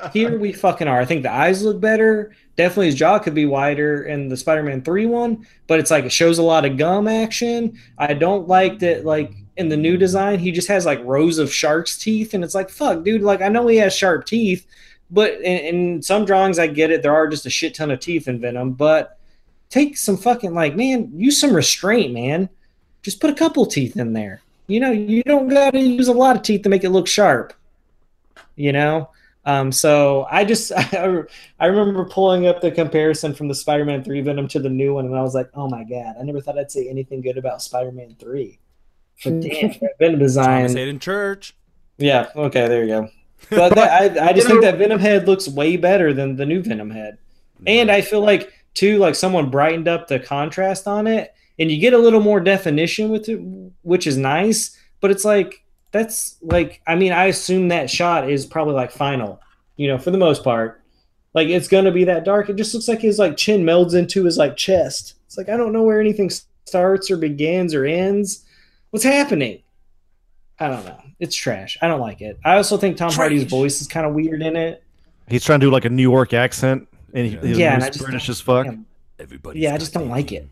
Here 0.12 0.38
we 0.38 0.52
fucking 0.52 0.88
are. 0.88 1.00
I 1.00 1.04
think 1.04 1.22
the 1.22 1.32
eyes 1.32 1.62
look 1.62 1.80
better. 1.80 2.34
Definitely 2.56 2.86
his 2.86 2.96
jaw 2.96 3.18
could 3.18 3.34
be 3.34 3.46
wider 3.46 4.02
in 4.02 4.28
the 4.28 4.36
Spider-Man 4.36 4.82
3 4.82 5.06
one, 5.06 5.46
but 5.66 5.78
it's 5.78 5.90
like 5.90 6.04
it 6.04 6.12
shows 6.12 6.38
a 6.38 6.42
lot 6.42 6.64
of 6.64 6.76
gum 6.76 7.06
action. 7.06 7.78
I 7.96 8.12
don't 8.12 8.48
like 8.48 8.80
that 8.80 9.04
like 9.04 9.34
in 9.56 9.68
the 9.68 9.76
new 9.76 9.96
design, 9.96 10.38
he 10.38 10.50
just 10.50 10.68
has 10.68 10.84
like 10.84 11.00
rows 11.04 11.38
of 11.38 11.52
shark's 11.52 11.96
teeth 11.96 12.34
and 12.34 12.42
it's 12.42 12.54
like 12.54 12.70
fuck, 12.70 13.04
dude, 13.04 13.22
like 13.22 13.40
I 13.40 13.48
know 13.48 13.66
he 13.66 13.76
has 13.76 13.94
sharp 13.94 14.26
teeth, 14.26 14.66
but 15.10 15.34
in, 15.40 15.58
in 15.74 16.02
some 16.02 16.24
drawings 16.24 16.58
I 16.58 16.66
get 16.66 16.90
it, 16.90 17.02
there 17.02 17.14
are 17.14 17.28
just 17.28 17.46
a 17.46 17.50
shit 17.50 17.74
ton 17.74 17.90
of 17.90 18.00
teeth 18.00 18.26
in 18.26 18.40
Venom, 18.40 18.72
but 18.72 19.18
take 19.68 19.96
some 19.96 20.16
fucking 20.16 20.54
like 20.54 20.74
man, 20.74 21.10
use 21.14 21.40
some 21.40 21.54
restraint, 21.54 22.12
man. 22.12 22.48
Just 23.02 23.20
put 23.20 23.30
a 23.30 23.34
couple 23.34 23.64
teeth 23.64 23.96
in 23.96 24.12
there. 24.12 24.42
You 24.66 24.80
know, 24.80 24.90
you 24.90 25.22
don't 25.22 25.48
got 25.48 25.70
to 25.70 25.80
use 25.80 26.08
a 26.08 26.12
lot 26.12 26.36
of 26.36 26.42
teeth 26.42 26.62
to 26.62 26.68
make 26.68 26.84
it 26.84 26.90
look 26.90 27.06
sharp. 27.06 27.54
You 28.56 28.72
know, 28.72 29.10
um, 29.44 29.72
so 29.72 30.26
I 30.30 30.44
just 30.44 30.72
I, 30.76 31.22
I 31.58 31.66
remember 31.66 32.04
pulling 32.04 32.46
up 32.46 32.60
the 32.60 32.70
comparison 32.70 33.34
from 33.34 33.48
the 33.48 33.54
Spider-Man 33.54 34.04
Three 34.04 34.20
Venom 34.20 34.48
to 34.48 34.60
the 34.60 34.68
new 34.68 34.94
one, 34.94 35.06
and 35.06 35.16
I 35.16 35.22
was 35.22 35.34
like, 35.34 35.50
oh 35.54 35.68
my 35.68 35.84
god, 35.84 36.16
I 36.18 36.22
never 36.22 36.40
thought 36.40 36.58
I'd 36.58 36.70
say 36.70 36.88
anything 36.88 37.20
good 37.20 37.38
about 37.38 37.62
Spider-Man 37.62 38.16
Three. 38.18 38.58
But 39.24 39.40
damn, 39.40 39.70
that 39.80 39.98
Venom 39.98 40.18
design. 40.18 40.60
Thomas 40.60 40.74
Haden 40.74 40.98
Church. 40.98 41.54
Yeah, 41.98 42.28
okay, 42.34 42.68
there 42.68 42.82
you 42.82 42.88
go. 42.88 43.08
But 43.50 43.74
that, 43.74 44.18
I, 44.18 44.28
I 44.28 44.32
just 44.32 44.46
think 44.46 44.62
that 44.62 44.78
Venom 44.78 44.98
head 44.98 45.26
looks 45.26 45.48
way 45.48 45.76
better 45.76 46.12
than 46.12 46.36
the 46.36 46.46
new 46.46 46.62
Venom 46.62 46.90
head. 46.90 47.18
And 47.66 47.90
I 47.90 48.00
feel 48.00 48.20
like 48.20 48.52
too, 48.74 48.98
like 48.98 49.14
someone 49.14 49.50
brightened 49.50 49.88
up 49.88 50.08
the 50.08 50.20
contrast 50.20 50.86
on 50.86 51.06
it, 51.06 51.34
and 51.58 51.70
you 51.70 51.78
get 51.80 51.92
a 51.92 51.98
little 51.98 52.20
more 52.20 52.40
definition 52.40 53.08
with 53.08 53.28
it, 53.28 53.40
which 53.82 54.06
is 54.06 54.16
nice. 54.16 54.76
But 55.00 55.10
it's 55.10 55.24
like 55.24 55.64
that's 55.92 56.36
like 56.42 56.80
I 56.86 56.94
mean, 56.94 57.12
I 57.12 57.26
assume 57.26 57.68
that 57.68 57.90
shot 57.90 58.30
is 58.30 58.46
probably 58.46 58.74
like 58.74 58.90
final, 58.90 59.40
you 59.76 59.88
know, 59.88 59.98
for 59.98 60.10
the 60.10 60.18
most 60.18 60.44
part. 60.44 60.80
Like 61.34 61.48
it's 61.48 61.68
gonna 61.68 61.92
be 61.92 62.04
that 62.04 62.24
dark. 62.24 62.48
It 62.48 62.56
just 62.56 62.74
looks 62.74 62.88
like 62.88 63.00
his 63.00 63.18
like 63.18 63.36
chin 63.36 63.64
melds 63.64 63.94
into 63.94 64.24
his 64.24 64.36
like 64.36 64.56
chest. 64.56 65.14
It's 65.26 65.38
like 65.38 65.48
I 65.48 65.56
don't 65.56 65.72
know 65.72 65.82
where 65.82 66.00
anything 66.00 66.30
starts 66.64 67.10
or 67.10 67.16
begins 67.16 67.74
or 67.74 67.84
ends. 67.84 68.44
What's 68.90 69.04
happening? 69.04 69.62
I 70.58 70.68
don't 70.68 70.84
know. 70.84 71.00
It's 71.20 71.34
trash. 71.36 71.78
I 71.80 71.88
don't 71.88 72.00
like 72.00 72.20
it. 72.20 72.38
I 72.44 72.56
also 72.56 72.76
think 72.76 72.96
Tom 72.96 73.12
Hardy's 73.12 73.44
voice 73.44 73.80
is 73.80 73.86
kind 73.86 74.06
of 74.06 74.14
weird 74.14 74.42
in 74.42 74.56
it. 74.56 74.82
He's 75.28 75.44
trying 75.44 75.60
to 75.60 75.66
do 75.66 75.70
like 75.70 75.84
a 75.84 75.90
New 75.90 76.02
York 76.02 76.34
accent, 76.34 76.88
and 77.14 77.26
he, 77.26 77.34
Yeah. 77.34 77.40
he's 77.46 77.58
Yeah, 77.58 77.74
and 77.74 77.84
I 77.84 77.86
just 77.90 78.00
British 78.04 78.28
as 78.28 78.40
fuck. 78.40 78.66
Everybody. 79.18 79.60
Yeah, 79.60 79.74
I 79.74 79.78
just 79.78 79.92
don't 79.94 80.08
like 80.08 80.32
it. 80.32 80.48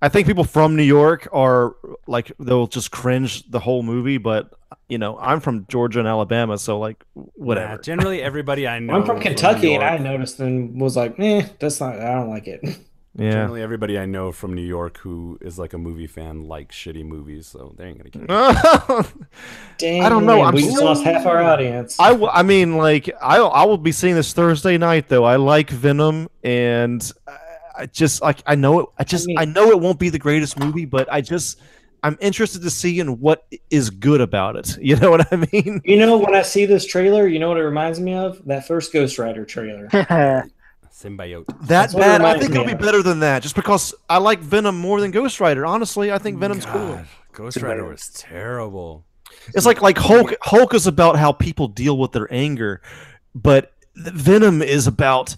I 0.00 0.08
think 0.08 0.26
people 0.26 0.44
from 0.44 0.76
New 0.76 0.82
York 0.84 1.28
are 1.32 1.74
like 2.06 2.30
they'll 2.38 2.68
just 2.68 2.90
cringe 2.90 3.50
the 3.50 3.58
whole 3.60 3.82
movie, 3.82 4.18
but 4.18 4.52
you 4.88 4.96
know, 4.98 5.18
I'm 5.18 5.40
from 5.40 5.66
Georgia 5.68 5.98
and 5.98 6.08
Alabama, 6.08 6.56
so 6.56 6.78
like 6.78 7.02
whatever. 7.34 7.78
generally, 7.82 8.22
everybody 8.22 8.66
I 8.68 8.78
know. 8.78 8.94
I'm 8.94 9.04
from 9.04 9.20
Kentucky, 9.20 9.70
New 9.70 9.74
and 9.76 9.84
I 9.84 9.98
noticed 9.98 10.38
and 10.40 10.80
was 10.80 10.96
like, 10.96 11.18
"Eh, 11.18 11.46
that's 11.58 11.80
not. 11.80 11.98
I 12.00 12.12
don't 12.14 12.28
like 12.30 12.46
it." 12.46 12.60
yeah. 13.16 13.30
Generally, 13.32 13.62
everybody 13.62 13.98
I 13.98 14.06
know 14.06 14.30
from 14.30 14.54
New 14.54 14.62
York 14.64 14.98
who 14.98 15.36
is 15.40 15.58
like 15.58 15.72
a 15.72 15.78
movie 15.78 16.06
fan 16.06 16.44
likes 16.44 16.76
shitty 16.76 17.04
movies, 17.04 17.48
so 17.48 17.74
they 17.76 17.86
ain't 17.88 17.98
gonna 17.98 18.26
care. 18.26 19.04
Damn, 19.78 20.04
I 20.04 20.08
don't 20.08 20.24
know, 20.26 20.42
I'm 20.42 20.54
we 20.54 20.62
just 20.62 20.80
lost 20.80 21.02
half 21.04 21.26
our 21.26 21.42
audience. 21.42 21.98
I, 21.98 22.10
w- 22.10 22.30
I 22.32 22.42
mean, 22.44 22.76
like 22.76 23.10
I 23.20 23.38
I 23.38 23.64
will 23.64 23.78
be 23.78 23.92
seeing 23.92 24.14
this 24.14 24.32
Thursday 24.32 24.78
night 24.78 25.08
though. 25.08 25.24
I 25.24 25.36
like 25.36 25.70
Venom, 25.70 26.28
and 26.44 27.10
I- 27.26 27.38
I 27.78 27.86
just 27.86 28.20
like 28.22 28.42
I 28.46 28.54
know 28.54 28.80
it. 28.80 28.86
I 28.98 29.04
just 29.04 29.28
I, 29.36 29.44
mean- 29.44 29.52
know 29.54 29.70
it 29.70 29.80
won't 29.80 29.98
be 29.98 30.08
the 30.10 30.18
greatest 30.18 30.58
movie, 30.58 30.84
but 30.84 31.10
I 31.12 31.20
just 31.20 31.60
I'm 32.02 32.16
interested 32.20 32.62
to 32.62 32.70
see 32.70 33.00
in 33.00 33.18
what 33.20 33.46
is 33.70 33.90
good 33.90 34.20
about 34.20 34.56
it. 34.56 34.76
You 34.80 34.96
know 34.96 35.10
what 35.10 35.32
I 35.32 35.36
mean? 35.52 35.80
you 35.84 35.96
know, 35.98 36.16
when 36.16 36.34
I 36.34 36.42
see 36.42 36.64
this 36.66 36.86
trailer, 36.86 37.26
you 37.26 37.38
know 37.38 37.48
what 37.48 37.58
it 37.58 37.62
reminds 37.62 38.00
me 38.00 38.14
of? 38.14 38.44
That 38.46 38.66
first 38.66 38.92
Ghost 38.92 39.18
Rider 39.18 39.44
trailer. 39.44 39.88
Symbiote. 40.92 41.46
That 41.46 41.66
That's 41.68 41.94
bad. 41.94 42.22
I 42.22 42.38
think 42.38 42.52
it'll 42.52 42.64
be 42.64 42.72
of. 42.72 42.78
better 42.80 43.02
than 43.02 43.20
that, 43.20 43.42
just 43.42 43.54
because 43.54 43.94
I 44.08 44.18
like 44.18 44.40
Venom 44.40 44.78
more 44.78 45.00
than 45.00 45.10
Ghost 45.12 45.38
Rider. 45.40 45.64
Honestly, 45.64 46.10
I 46.10 46.18
think 46.18 46.38
Venom's 46.38 46.66
cool. 46.66 46.96
God, 46.96 47.06
Ghost 47.32 47.62
Rider 47.62 47.84
was 47.84 48.08
terrible. 48.08 49.04
It's 49.54 49.66
like 49.66 49.80
like 49.80 49.96
Hulk. 49.98 50.34
Hulk 50.42 50.74
is 50.74 50.86
about 50.86 51.16
how 51.16 51.32
people 51.32 51.68
deal 51.68 51.96
with 51.98 52.12
their 52.12 52.32
anger, 52.32 52.80
but 53.34 53.72
Venom 53.94 54.60
is 54.62 54.86
about 54.86 55.36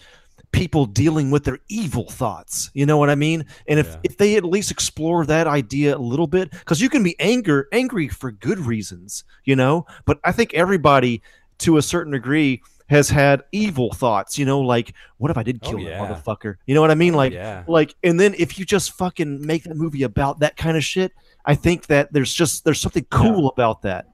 people 0.52 0.84
dealing 0.86 1.30
with 1.30 1.44
their 1.44 1.58
evil 1.68 2.04
thoughts. 2.10 2.70
You 2.74 2.84
know 2.86 2.96
what 2.98 3.08
I 3.10 3.14
mean? 3.14 3.44
And 3.68 3.78
if 3.78 3.86
Yeah. 3.86 3.96
if 4.02 4.16
they 4.16 4.36
at 4.36 4.44
least 4.44 4.70
explore 4.70 5.24
that 5.26 5.46
idea 5.46 5.96
a 5.96 5.98
little 5.98 6.26
bit, 6.26 6.50
because 6.50 6.80
you 6.80 6.88
can 6.88 7.02
be 7.02 7.14
anger 7.20 7.68
angry 7.72 8.08
for 8.08 8.32
good 8.32 8.58
reasons, 8.58 9.24
you 9.44 9.54
know. 9.56 9.86
But 10.06 10.18
I 10.24 10.32
think 10.32 10.52
everybody, 10.54 11.22
to 11.58 11.76
a 11.76 11.82
certain 11.82 12.12
degree, 12.12 12.62
has 12.88 13.08
had 13.10 13.42
evil 13.52 13.92
thoughts. 13.92 14.36
You 14.38 14.44
know, 14.44 14.60
like 14.60 14.92
what 15.18 15.30
if 15.30 15.38
I 15.38 15.44
did 15.44 15.60
Oh, 15.62 15.70
kill 15.70 15.78
yeah. 15.80 16.04
that 16.04 16.24
motherfucker? 16.24 16.56
You 16.66 16.74
know 16.74 16.80
what 16.80 16.90
I 16.90 16.96
mean? 16.96 17.14
Oh, 17.14 17.18
like 17.18 17.32
yeah. 17.32 17.62
like 17.68 17.94
and 18.02 18.18
then 18.18 18.34
if 18.36 18.58
you 18.58 18.64
just 18.64 18.92
fucking 18.92 19.46
make 19.46 19.62
the 19.62 19.74
movie 19.74 20.02
about 20.02 20.40
that 20.40 20.56
kind 20.56 20.76
of 20.76 20.82
shit 20.84 21.12
i 21.46 21.54
think 21.54 21.86
that 21.86 22.12
there's 22.12 22.34
just 22.34 22.64
there's 22.64 22.78
something 22.80 23.06
cool 23.10 23.48
about 23.48 23.80
that 23.82 24.06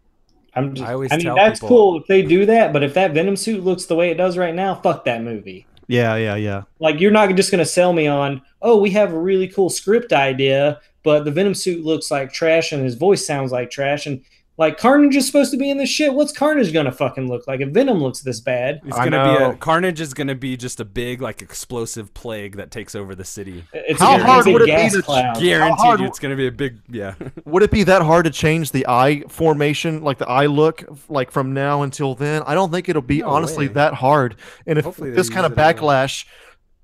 I'm 0.54 0.74
just, 0.74 0.88
I 0.88 0.92
always 0.94 1.12
I 1.12 1.16
mean, 1.16 1.34
that's 1.34 1.58
people- 1.60 1.68
cool 1.68 2.00
if 2.00 2.06
they 2.06 2.22
do 2.22 2.46
that, 2.46 2.72
but 2.72 2.82
if 2.82 2.94
that 2.94 3.12
Venom 3.12 3.36
suit 3.36 3.62
looks 3.64 3.84
the 3.86 3.94
way 3.96 4.10
it 4.10 4.14
does 4.14 4.38
right 4.38 4.54
now, 4.54 4.74
fuck 4.74 5.04
that 5.06 5.22
movie. 5.22 5.66
Yeah 5.88 6.16
yeah 6.16 6.34
yeah 6.34 6.62
Like, 6.80 7.00
you're 7.00 7.10
not 7.10 7.34
just 7.36 7.50
going 7.50 7.60
to 7.64 7.70
sell 7.70 7.92
me 7.92 8.06
on, 8.06 8.42
oh, 8.62 8.76
we 8.78 8.90
have 8.90 9.12
a 9.12 9.18
really 9.18 9.48
cool 9.48 9.70
script 9.70 10.12
idea, 10.12 10.80
but 11.02 11.24
the 11.24 11.30
Venom 11.30 11.54
suit 11.54 11.84
looks 11.84 12.10
like 12.10 12.32
trash 12.32 12.72
and 12.72 12.82
his 12.82 12.94
voice 12.94 13.26
sounds 13.26 13.52
like 13.52 13.70
trash. 13.70 14.06
And, 14.06 14.22
like, 14.58 14.78
Carnage 14.78 15.14
is 15.16 15.26
supposed 15.26 15.50
to 15.50 15.56
be 15.58 15.68
in 15.70 15.76
this 15.78 15.88
shit. 15.90 16.14
What's 16.14 16.32
Carnage 16.32 16.72
going 16.72 16.86
to 16.86 16.92
fucking 16.92 17.28
look 17.28 17.46
like 17.46 17.60
if 17.60 17.68
Venom 17.70 17.98
looks 18.02 18.20
this 18.20 18.40
bad? 18.40 18.80
It's 18.84 18.96
I 18.96 19.08
gonna 19.08 19.34
be 19.34 19.38
know. 19.40 19.50
a 19.50 19.56
Carnage 19.56 20.00
is 20.00 20.14
gonna 20.14 20.34
be 20.34 20.56
just 20.56 20.80
a 20.80 20.84
big 20.84 21.20
like 21.20 21.42
explosive 21.42 22.14
plague 22.14 22.56
that 22.56 22.70
takes 22.70 22.94
over 22.94 23.14
the 23.14 23.24
city. 23.24 23.64
It's 23.72 24.00
How 24.00 24.16
a 24.16 24.22
hard 24.22 24.44
big 24.46 24.54
would 24.54 24.62
it 24.68 24.74
be 24.76 24.96
to- 24.96 25.02
cloud. 25.02 25.38
Guaranteed, 25.40 25.78
hard- 25.78 26.00
it's 26.00 26.18
gonna 26.18 26.36
be 26.36 26.46
a 26.46 26.52
big 26.52 26.80
yeah. 26.88 27.14
would 27.44 27.62
it 27.62 27.70
be 27.70 27.82
that 27.84 28.02
hard 28.02 28.24
to 28.24 28.30
change 28.30 28.70
the 28.72 28.86
eye 28.88 29.22
formation 29.28 30.02
like 30.02 30.18
the 30.18 30.28
eye 30.28 30.46
look 30.46 30.84
like 31.08 31.30
from 31.30 31.52
now 31.52 31.82
until 31.82 32.14
then 32.14 32.42
i 32.46 32.54
don't 32.54 32.70
think 32.70 32.88
it'll 32.88 33.02
be 33.02 33.20
No 33.20 33.28
honestly 33.28 33.68
way. 33.68 33.74
that 33.74 33.94
hard 33.94 34.36
and 34.66 34.78
if 34.78 34.84
Hopefully 34.84 35.10
this 35.10 35.28
kind 35.28 35.44
of 35.46 35.52
it 35.52 35.58
as 35.58 35.74
backlash 35.74 36.24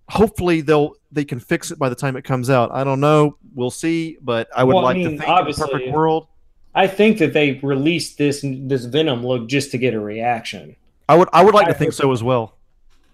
hopefully 0.08 0.60
they'll 0.60 0.94
they 1.10 1.24
can 1.24 1.38
fix 1.40 1.70
it 1.70 1.78
by 1.78 1.88
the 1.88 1.94
time 1.94 2.16
it 2.16 2.22
comes 2.22 2.50
out 2.50 2.70
i 2.72 2.84
don't 2.84 3.00
know 3.00 3.36
we'll 3.54 3.70
see 3.70 4.18
but 4.20 4.48
i 4.54 4.62
would 4.64 4.74
Well, 4.74 4.84
I 4.84 4.88
like 4.88 4.96
mean, 4.96 5.04
to 5.12 5.18
think 5.18 5.22
in 5.28 5.62
a 5.62 5.66
perfect 5.68 5.92
world 5.92 6.26
I 6.74 6.86
think 6.86 7.18
that 7.18 7.32
they 7.32 7.60
released 7.62 8.18
this 8.18 8.40
this 8.42 8.84
Venom 8.86 9.24
look 9.26 9.48
just 9.48 9.70
to 9.72 9.78
get 9.78 9.94
a 9.94 10.00
reaction. 10.00 10.76
i 11.08 11.14
would 11.14 11.28
i 11.32 11.44
would 11.44 11.54
like 11.54 11.66
I 11.66 11.72
to 11.72 11.78
think 11.78 11.92
so 11.92 12.12
as 12.12 12.22
well 12.22 12.56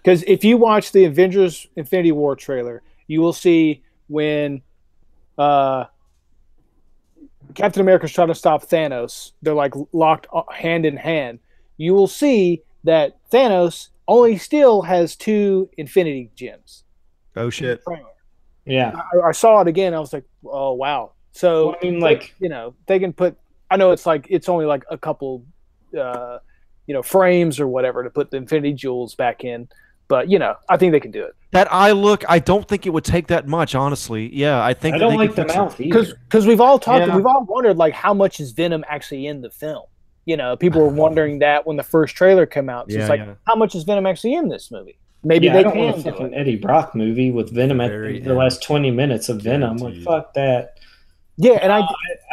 Because 0.01 0.23
if 0.23 0.43
you 0.43 0.57
watch 0.57 0.91
the 0.91 1.05
Avengers 1.05 1.67
Infinity 1.75 2.11
War 2.13 2.35
trailer, 2.35 2.81
you 3.07 3.21
will 3.21 3.33
see 3.33 3.83
when 4.07 4.61
uh, 5.37 5.85
Captain 7.53 7.81
America's 7.81 8.11
trying 8.11 8.29
to 8.29 8.35
stop 8.35 8.63
Thanos, 8.63 9.31
they're 9.41 9.53
like 9.53 9.73
locked 9.91 10.27
uh, 10.33 10.43
hand 10.51 10.85
in 10.85 10.97
hand. 10.97 11.39
You 11.77 11.93
will 11.93 12.07
see 12.07 12.63
that 12.85 13.17
Thanos 13.29 13.89
only 14.07 14.37
still 14.37 14.81
has 14.83 15.15
two 15.15 15.69
Infinity 15.77 16.31
Gems. 16.35 16.83
oh 17.35 17.49
shit 17.49 17.81
Yeah. 18.65 18.93
I, 19.13 19.29
I 19.29 19.31
saw 19.31 19.61
it 19.61 19.67
again. 19.67 19.93
I 19.93 19.99
was 19.99 20.13
like, 20.13 20.25
oh 20.45 20.73
wow. 20.73 21.11
So 21.33 21.67
Well, 21.67 21.75
I 21.81 21.85
mean, 21.85 21.99
like, 21.99 22.33
you 22.39 22.49
know, 22.49 22.73
they 22.87 22.99
can 22.99 23.13
put. 23.13 23.37
I 23.71 23.77
know 23.77 23.91
it's 23.91 24.05
like 24.05 24.27
it's 24.29 24.49
only 24.49 24.65
like 24.65 24.83
a 24.89 24.97
couple, 24.97 25.43
uh, 25.97 26.39
you 26.87 26.93
know, 26.93 27.01
frames 27.03 27.59
or 27.59 27.67
whatever 27.67 28.03
to 28.03 28.09
put 28.09 28.31
the 28.31 28.37
Infinity 28.37 28.73
Jewels 28.73 29.15
back 29.15 29.43
in, 29.43 29.67
but 30.07 30.29
you 30.29 30.39
know, 30.39 30.55
I 30.67 30.77
think 30.77 30.91
they 30.91 30.99
can 30.99 31.11
do 31.11 31.23
it 31.23 31.35
that 31.51 31.67
eye 31.73 31.91
look 31.93 32.23
i 32.29 32.37
don't 32.37 32.67
think 32.67 32.85
it 32.85 32.91
would 32.91 33.03
take 33.03 33.25
that 33.25 33.47
much 33.47 33.73
honestly 33.73 34.29
yeah 34.35 34.63
i 34.63 34.71
think 34.71 34.93
I 34.93 34.99
don't 34.99 35.13
they 35.13 35.17
like 35.17 35.29
could 35.29 35.37
the 35.37 35.41
fix 35.45 35.53
it. 35.55 35.57
mouth 35.57 35.77
because 35.79 36.07
either. 36.09 36.19
because 36.25 36.45
we've 36.45 36.61
all 36.61 36.77
talked, 36.77 37.07
Yeah. 37.07 37.15
we've 37.15 37.25
all 37.25 37.43
wondered 37.45 37.77
like 37.77 37.95
how 37.95 38.13
much 38.13 38.39
is 38.39 38.51
Venom 38.51 38.85
actually 38.87 39.25
in 39.25 39.41
the 39.41 39.49
film. 39.49 39.85
You 40.25 40.37
know, 40.37 40.55
people 40.55 40.79
were 40.79 40.89
wondering 40.89 41.39
that 41.39 41.65
when 41.65 41.75
the 41.75 41.81
first 41.81 42.15
trailer 42.15 42.45
came 42.45 42.69
out. 42.69 42.91
So 42.91 42.97
Yeah, 42.97 43.01
it's 43.01 43.09
like, 43.09 43.19
yeah. 43.21 43.33
how 43.47 43.55
much 43.55 43.73
is 43.73 43.83
Venom 43.83 44.05
actually 44.05 44.35
in 44.35 44.47
this 44.47 44.69
movie? 44.69 44.99
Maybe 45.23 45.47
Yeah, 45.47 45.53
they 45.53 45.59
I 45.59 45.63
don't 45.63 45.77
want 45.79 45.91
can 45.95 45.99
a 46.01 46.03
do 46.03 46.11
fucking 46.11 46.33
it. 46.33 46.37
Eddie 46.37 46.55
Brock 46.57 46.93
movie 46.93 47.31
with 47.31 47.51
Venom 47.51 47.81
at 47.81 47.89
Very 47.89 48.19
the 48.19 48.35
last 48.35 48.61
twenty 48.61 48.91
minutes 48.91 49.27
of 49.27 49.41
Venom. 49.41 49.77
Like, 49.77 49.79
Guaranteed. 49.79 50.03
fuck 50.05 50.33
that. 50.35 50.77
Yeah, 51.41 51.53
and 51.61 51.71
I 51.71 51.81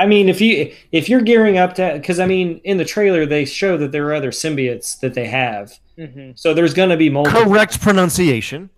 I 0.00 0.06
mean, 0.06 0.28
if 0.28 0.40
you 0.40 0.74
if 0.90 1.08
you're 1.08 1.20
gearing 1.20 1.58
up 1.58 1.74
to, 1.76 1.92
because 1.94 2.18
I 2.18 2.26
mean, 2.26 2.60
in 2.64 2.76
the 2.76 2.84
trailer 2.84 3.24
they 3.24 3.44
show 3.44 3.76
that 3.76 3.92
there 3.92 4.06
are 4.08 4.14
other 4.14 4.32
symbiotes 4.32 4.98
that 5.00 5.14
they 5.14 5.26
have, 5.26 5.72
Mhm. 5.96 6.36
so 6.36 6.52
there's 6.52 6.74
going 6.74 6.90
to 6.90 6.96
be 6.96 7.08
multiple. 7.08 7.42
correct 7.44 7.80
pronunciation 7.80 8.68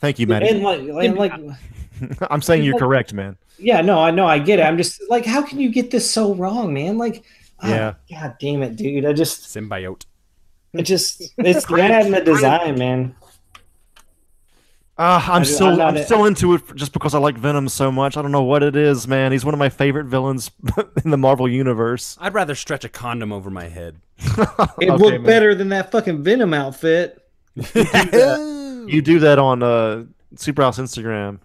thank 0.00 0.18
you 0.18 0.26
Maddie. 0.26 0.48
And 0.48 0.62
like, 0.62 0.80
and 0.80 1.16
like, 1.16 1.32
i'm 2.30 2.42
saying 2.42 2.64
you're 2.64 2.78
correct 2.78 3.12
man 3.14 3.36
yeah, 3.58 3.80
no, 3.80 4.00
I 4.00 4.10
know, 4.10 4.26
I 4.26 4.40
get 4.40 4.58
it. 4.58 4.62
I'm 4.62 4.76
just 4.76 5.00
like, 5.08 5.24
how 5.24 5.40
can 5.40 5.60
you 5.60 5.70
get 5.70 5.92
this 5.92 6.10
so 6.10 6.34
wrong, 6.34 6.74
man? 6.74 6.98
Like, 6.98 7.22
ah, 7.60 7.68
Yeah. 7.68 7.94
god 8.10 8.34
damn 8.40 8.60
it, 8.64 8.74
dude. 8.74 9.04
I 9.04 9.12
just, 9.12 9.42
Symbiote. 9.54 10.04
it 10.72 10.82
just, 10.82 11.22
it's 11.38 11.64
that 11.66 12.06
and 12.06 12.12
the 12.14 12.22
design, 12.22 12.76
man. 12.76 13.14
Uh, 15.02 15.20
I'm 15.26 15.30
I 15.32 15.38
do- 15.40 15.44
still 15.46 15.66
I'm 15.68 15.78
not 15.78 15.96
I'm 15.96 16.04
still 16.04 16.24
into 16.26 16.54
it 16.54 16.62
just 16.76 16.92
because 16.92 17.12
I 17.14 17.18
like 17.18 17.36
Venom 17.36 17.68
so 17.68 17.90
much. 17.90 18.16
I 18.16 18.22
don't 18.22 18.30
know 18.30 18.42
what 18.44 18.62
it 18.62 18.76
is, 18.76 19.08
man. 19.08 19.32
He's 19.32 19.44
one 19.44 19.52
of 19.54 19.58
my 19.58 19.68
favorite 19.68 20.04
villains 20.06 20.50
in 21.04 21.10
the 21.10 21.16
Marvel 21.18 21.48
universe. 21.48 22.16
I'd 22.20 22.34
rather 22.34 22.54
stretch 22.54 22.84
a 22.84 22.88
condom 22.88 23.32
over 23.32 23.50
my 23.50 23.68
head. 23.68 23.96
It 24.18 24.38
Okay, 24.78 24.90
looked 24.90 25.02
man. 25.18 25.22
better 25.24 25.54
than 25.56 25.70
that 25.70 25.90
fucking 25.90 26.22
Venom 26.22 26.54
outfit. 26.54 27.18
You 27.56 29.02
do 29.02 29.18
that 29.20 29.38
on 29.38 29.62
uh, 29.62 30.04
Superhouse 30.36 30.78
Instagram. 30.78 31.38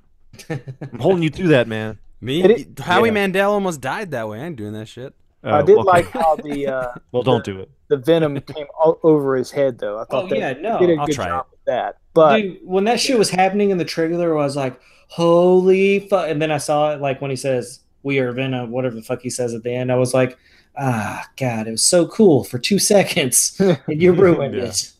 I'm 0.91 0.99
holding 0.99 1.23
you 1.23 1.29
to 1.31 1.47
that, 1.49 1.67
man. 1.67 1.97
Me? 2.21 2.43
It- 2.43 2.79
Howie 2.79 3.07
yeah. 3.09 3.13
Mandel 3.13 3.51
almost 3.53 3.81
died 3.81 4.11
that 4.11 4.27
way. 4.29 4.39
I 4.41 4.45
ain't 4.45 4.55
doing 4.55 4.73
that 4.73 4.87
shit. 4.87 5.13
I 5.43 5.59
Oh, 5.61 5.65
did 5.65 5.77
okay. 5.77 5.83
like 5.87 6.05
how 6.11 6.35
the 6.37 6.67
uh, 6.67 6.93
Well, 7.11 7.23
don't 7.23 7.43
do 7.43 7.59
it. 7.59 7.69
the 7.89 7.97
Venom 7.97 8.39
came 8.41 8.65
all 8.79 8.99
over 9.03 9.35
his 9.35 9.51
head 9.51 9.77
though. 9.79 9.99
I 9.99 10.05
thought 10.05 10.25
Oh 10.25 10.27
they 10.27 10.39
yeah, 10.39 10.53
no. 10.53 10.79
did 10.79 10.89
a 10.89 10.95
I'll 10.99 11.05
good 11.05 11.15
try 11.15 11.25
job 11.27 11.45
with 11.51 11.63
that. 11.65 11.97
But 12.13 12.37
Dude, 12.41 12.59
when 12.63 12.83
that 12.85 12.99
shit 12.99 13.17
was 13.17 13.29
happening 13.29 13.69
in 13.69 13.77
the 13.77 13.85
trailer, 13.85 14.37
I 14.37 14.43
was 14.43 14.55
like, 14.55 14.79
"Holy 15.09 15.99
fuck!" 16.07 16.27
And 16.29 16.41
then 16.41 16.51
I 16.51 16.57
saw 16.57 16.91
it 16.93 17.01
like 17.01 17.21
when 17.21 17.29
he 17.29 17.37
says, 17.37 17.81
"We 18.03 18.19
are 18.19 18.31
Venom," 18.31 18.71
whatever 18.71 18.95
the 18.95 19.01
fuck 19.03 19.21
he 19.21 19.29
says 19.29 19.53
at 19.53 19.63
the 19.63 19.71
end. 19.71 19.91
I 19.91 19.95
was 19.95 20.13
like, 20.13 20.37
"Ah, 20.77 21.27
God, 21.37 21.67
it 21.67 21.71
was 21.71 21.83
so 21.83 22.07
cool 22.07 22.43
for 22.43 22.57
two 22.59 22.79
seconds, 22.93 23.55
and 23.59 24.01
you 24.01 24.13
ruined 24.13 24.55
Yeah. 24.55 24.63
it." 24.65 24.91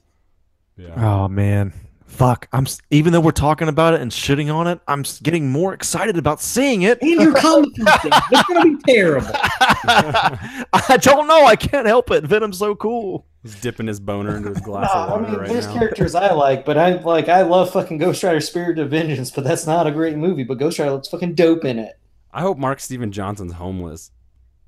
Yeah. 0.77 0.93
Oh 1.23 1.27
man, 1.27 1.73
fuck! 2.07 2.47
I'm 2.51 2.65
even 2.89 3.13
though 3.13 3.19
we're 3.21 3.31
talking 3.31 3.67
about 3.67 3.93
it 3.93 4.01
and 4.01 4.11
shitting 4.11 4.53
on 4.53 4.65
it, 4.67 4.79
I'm 4.87 5.03
getting 5.21 5.51
more 5.51 5.73
excited 5.73 6.17
about 6.17 6.41
seeing 6.41 6.81
it. 6.81 6.99
And 7.01 7.11
your 7.11 7.33
comic 7.35 7.73
book—it's 7.75 8.43
gonna 8.47 8.63
be 8.63 8.77
terrible. 8.87 9.29
I 9.33 10.97
don't 11.01 11.27
know. 11.27 11.45
I 11.45 11.55
can't 11.55 11.87
help 11.87 12.11
it. 12.11 12.23
Venom's 12.23 12.57
so 12.57 12.75
cool. 12.75 13.25
He's 13.43 13.59
dipping 13.61 13.87
his 13.87 13.99
boner 13.99 14.35
into 14.35 14.49
his 14.49 14.59
glass 14.59 14.89
No, 14.93 14.99
of 15.01 15.09
I 15.09 15.11
water 15.13 15.31
mean, 15.31 15.39
right 15.39 15.49
there's 15.49 15.67
now. 15.67 15.73
characters 15.77 16.15
I 16.15 16.33
like, 16.33 16.65
but 16.65 16.77
I 16.77 16.93
like 16.93 17.29
I 17.29 17.43
love 17.43 17.71
fucking 17.71 17.97
Ghost 17.97 18.23
Rider: 18.23 18.41
Spirit 18.41 18.79
of 18.79 18.89
Vengeance, 18.89 19.31
but 19.31 19.43
that's 19.43 19.65
not 19.67 19.87
a 19.87 19.91
great 19.91 20.17
movie. 20.17 20.43
But 20.43 20.55
Ghost 20.55 20.79
Rider 20.79 20.91
looks 20.91 21.07
fucking 21.07 21.35
dope 21.35 21.63
in 21.65 21.79
it. 21.79 21.99
I 22.33 22.41
hope 22.41 22.57
Mark 22.57 22.79
Steven 22.79 23.11
Johnson's 23.11 23.53
homeless. 23.53 24.11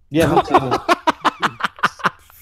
Yeah, 0.09 0.33
me 0.35 0.41
too. 0.47 0.95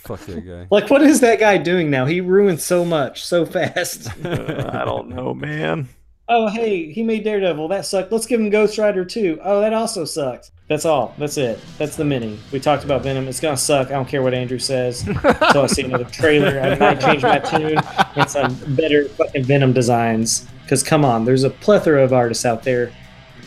Fuck 0.07 0.21
that 0.21 0.41
guy. 0.47 0.67
like 0.71 0.89
what 0.89 1.01
is 1.01 1.19
that 1.19 1.39
guy 1.39 1.57
doing 1.57 1.89
now? 1.89 2.05
He 2.05 2.21
ruined 2.21 2.61
so 2.61 2.85
much 2.85 3.23
so 3.25 3.45
fast. 3.45 4.09
I 4.25 4.85
don't 4.85 5.09
know, 5.09 5.33
man. 5.33 5.89
Oh, 6.29 6.47
hey, 6.49 6.91
he 6.91 7.03
made 7.03 7.23
Daredevil. 7.23 7.69
That 7.69 7.85
sucked. 7.85 8.11
Let's 8.11 8.25
give 8.25 8.39
him 8.39 8.49
Ghost 8.49 8.77
Rider 8.77 9.05
too. 9.05 9.39
Oh, 9.43 9.61
that 9.61 9.73
also 9.73 10.03
sucked. 10.05 10.51
That's 10.67 10.83
all. 10.83 11.13
That's 11.17 11.37
it. 11.37 11.59
That's 11.77 11.95
the 11.95 12.03
mini. 12.03 12.37
We 12.51 12.59
talked 12.59 12.83
about 12.83 13.03
Venom. 13.03 13.27
It's 13.29 13.39
gonna 13.39 13.55
suck. 13.55 13.87
I 13.87 13.91
don't 13.91 14.07
care 14.07 14.21
what 14.21 14.33
Andrew 14.33 14.59
says. 14.59 15.07
Until 15.07 15.61
I 15.61 15.67
see 15.67 15.83
another 15.83 16.03
trailer, 16.11 16.59
I 16.59 16.75
might 16.77 16.99
change 16.99 17.23
my 17.23 17.39
tune 17.39 17.77
and 18.17 18.29
some 18.29 18.57
better 18.75 19.07
fucking 19.09 19.43
Venom 19.45 19.71
designs. 19.71 20.45
Because 20.63 20.83
come 20.83 21.05
on, 21.05 21.23
there's 21.23 21.45
a 21.45 21.49
plethora 21.49 22.03
of 22.03 22.11
artists 22.11 22.45
out 22.45 22.63
there 22.63 22.91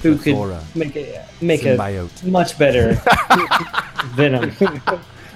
who 0.02 0.16
Plethora. 0.16 0.62
could 0.72 0.76
make 0.76 0.96
a 0.96 1.26
make 1.42 1.64
a 1.66 2.08
much 2.24 2.58
better 2.58 2.94
Venom. 4.14 4.52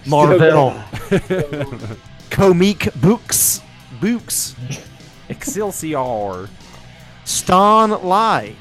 Marvel. 0.06 0.74
Comic 2.30 2.88
books. 2.96 3.60
Books. 4.00 4.54
Excelsior. 5.28 6.48
Stan 7.24 7.90
Lee. 7.90 8.56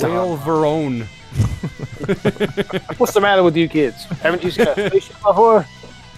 Whale 0.00 0.36
Verone. 0.38 1.06
What's 2.98 3.14
the 3.14 3.20
matter 3.20 3.42
with 3.42 3.56
you 3.56 3.68
kids? 3.68 4.04
Haven't 4.04 4.42
you 4.42 4.50
seen 4.50 4.66
a 4.68 4.74
spaceship 4.74 5.16
before? 5.22 5.66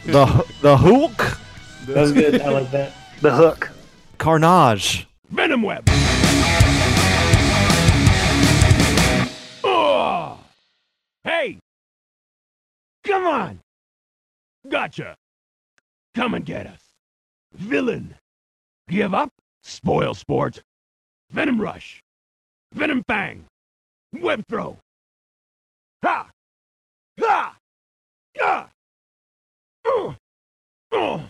The 0.07 0.27
the 0.63 0.77
Hulk. 0.77 1.39
That 1.87 1.97
was 1.97 2.13
good. 2.13 2.41
I 2.41 2.49
like 2.51 2.71
that. 2.71 2.93
The 3.21 3.33
Hook. 3.33 3.71
Carnage. 4.19 5.07
Venom 5.31 5.63
Web. 5.63 5.89
Oh! 9.65 10.39
Hey! 11.25 11.59
Come 13.13 13.27
on! 13.27 13.61
Gotcha! 14.71 15.17
Come 16.15 16.33
and 16.33 16.47
get 16.47 16.67
us. 16.67 16.81
Villain! 17.53 18.15
Give 18.89 19.13
up? 19.13 19.31
Spoil 19.63 20.15
sport. 20.15 20.63
Venom 21.31 21.61
Rush. 21.61 22.03
Venom 22.73 23.05
Fang. 23.07 23.45
Web 24.15 24.43
Throw. 24.49 24.79
Ha! 26.03 26.31
Ha! 27.21 27.57
Ha! 28.39 28.71
Uh! 29.85 30.15
Uh! 30.91 31.21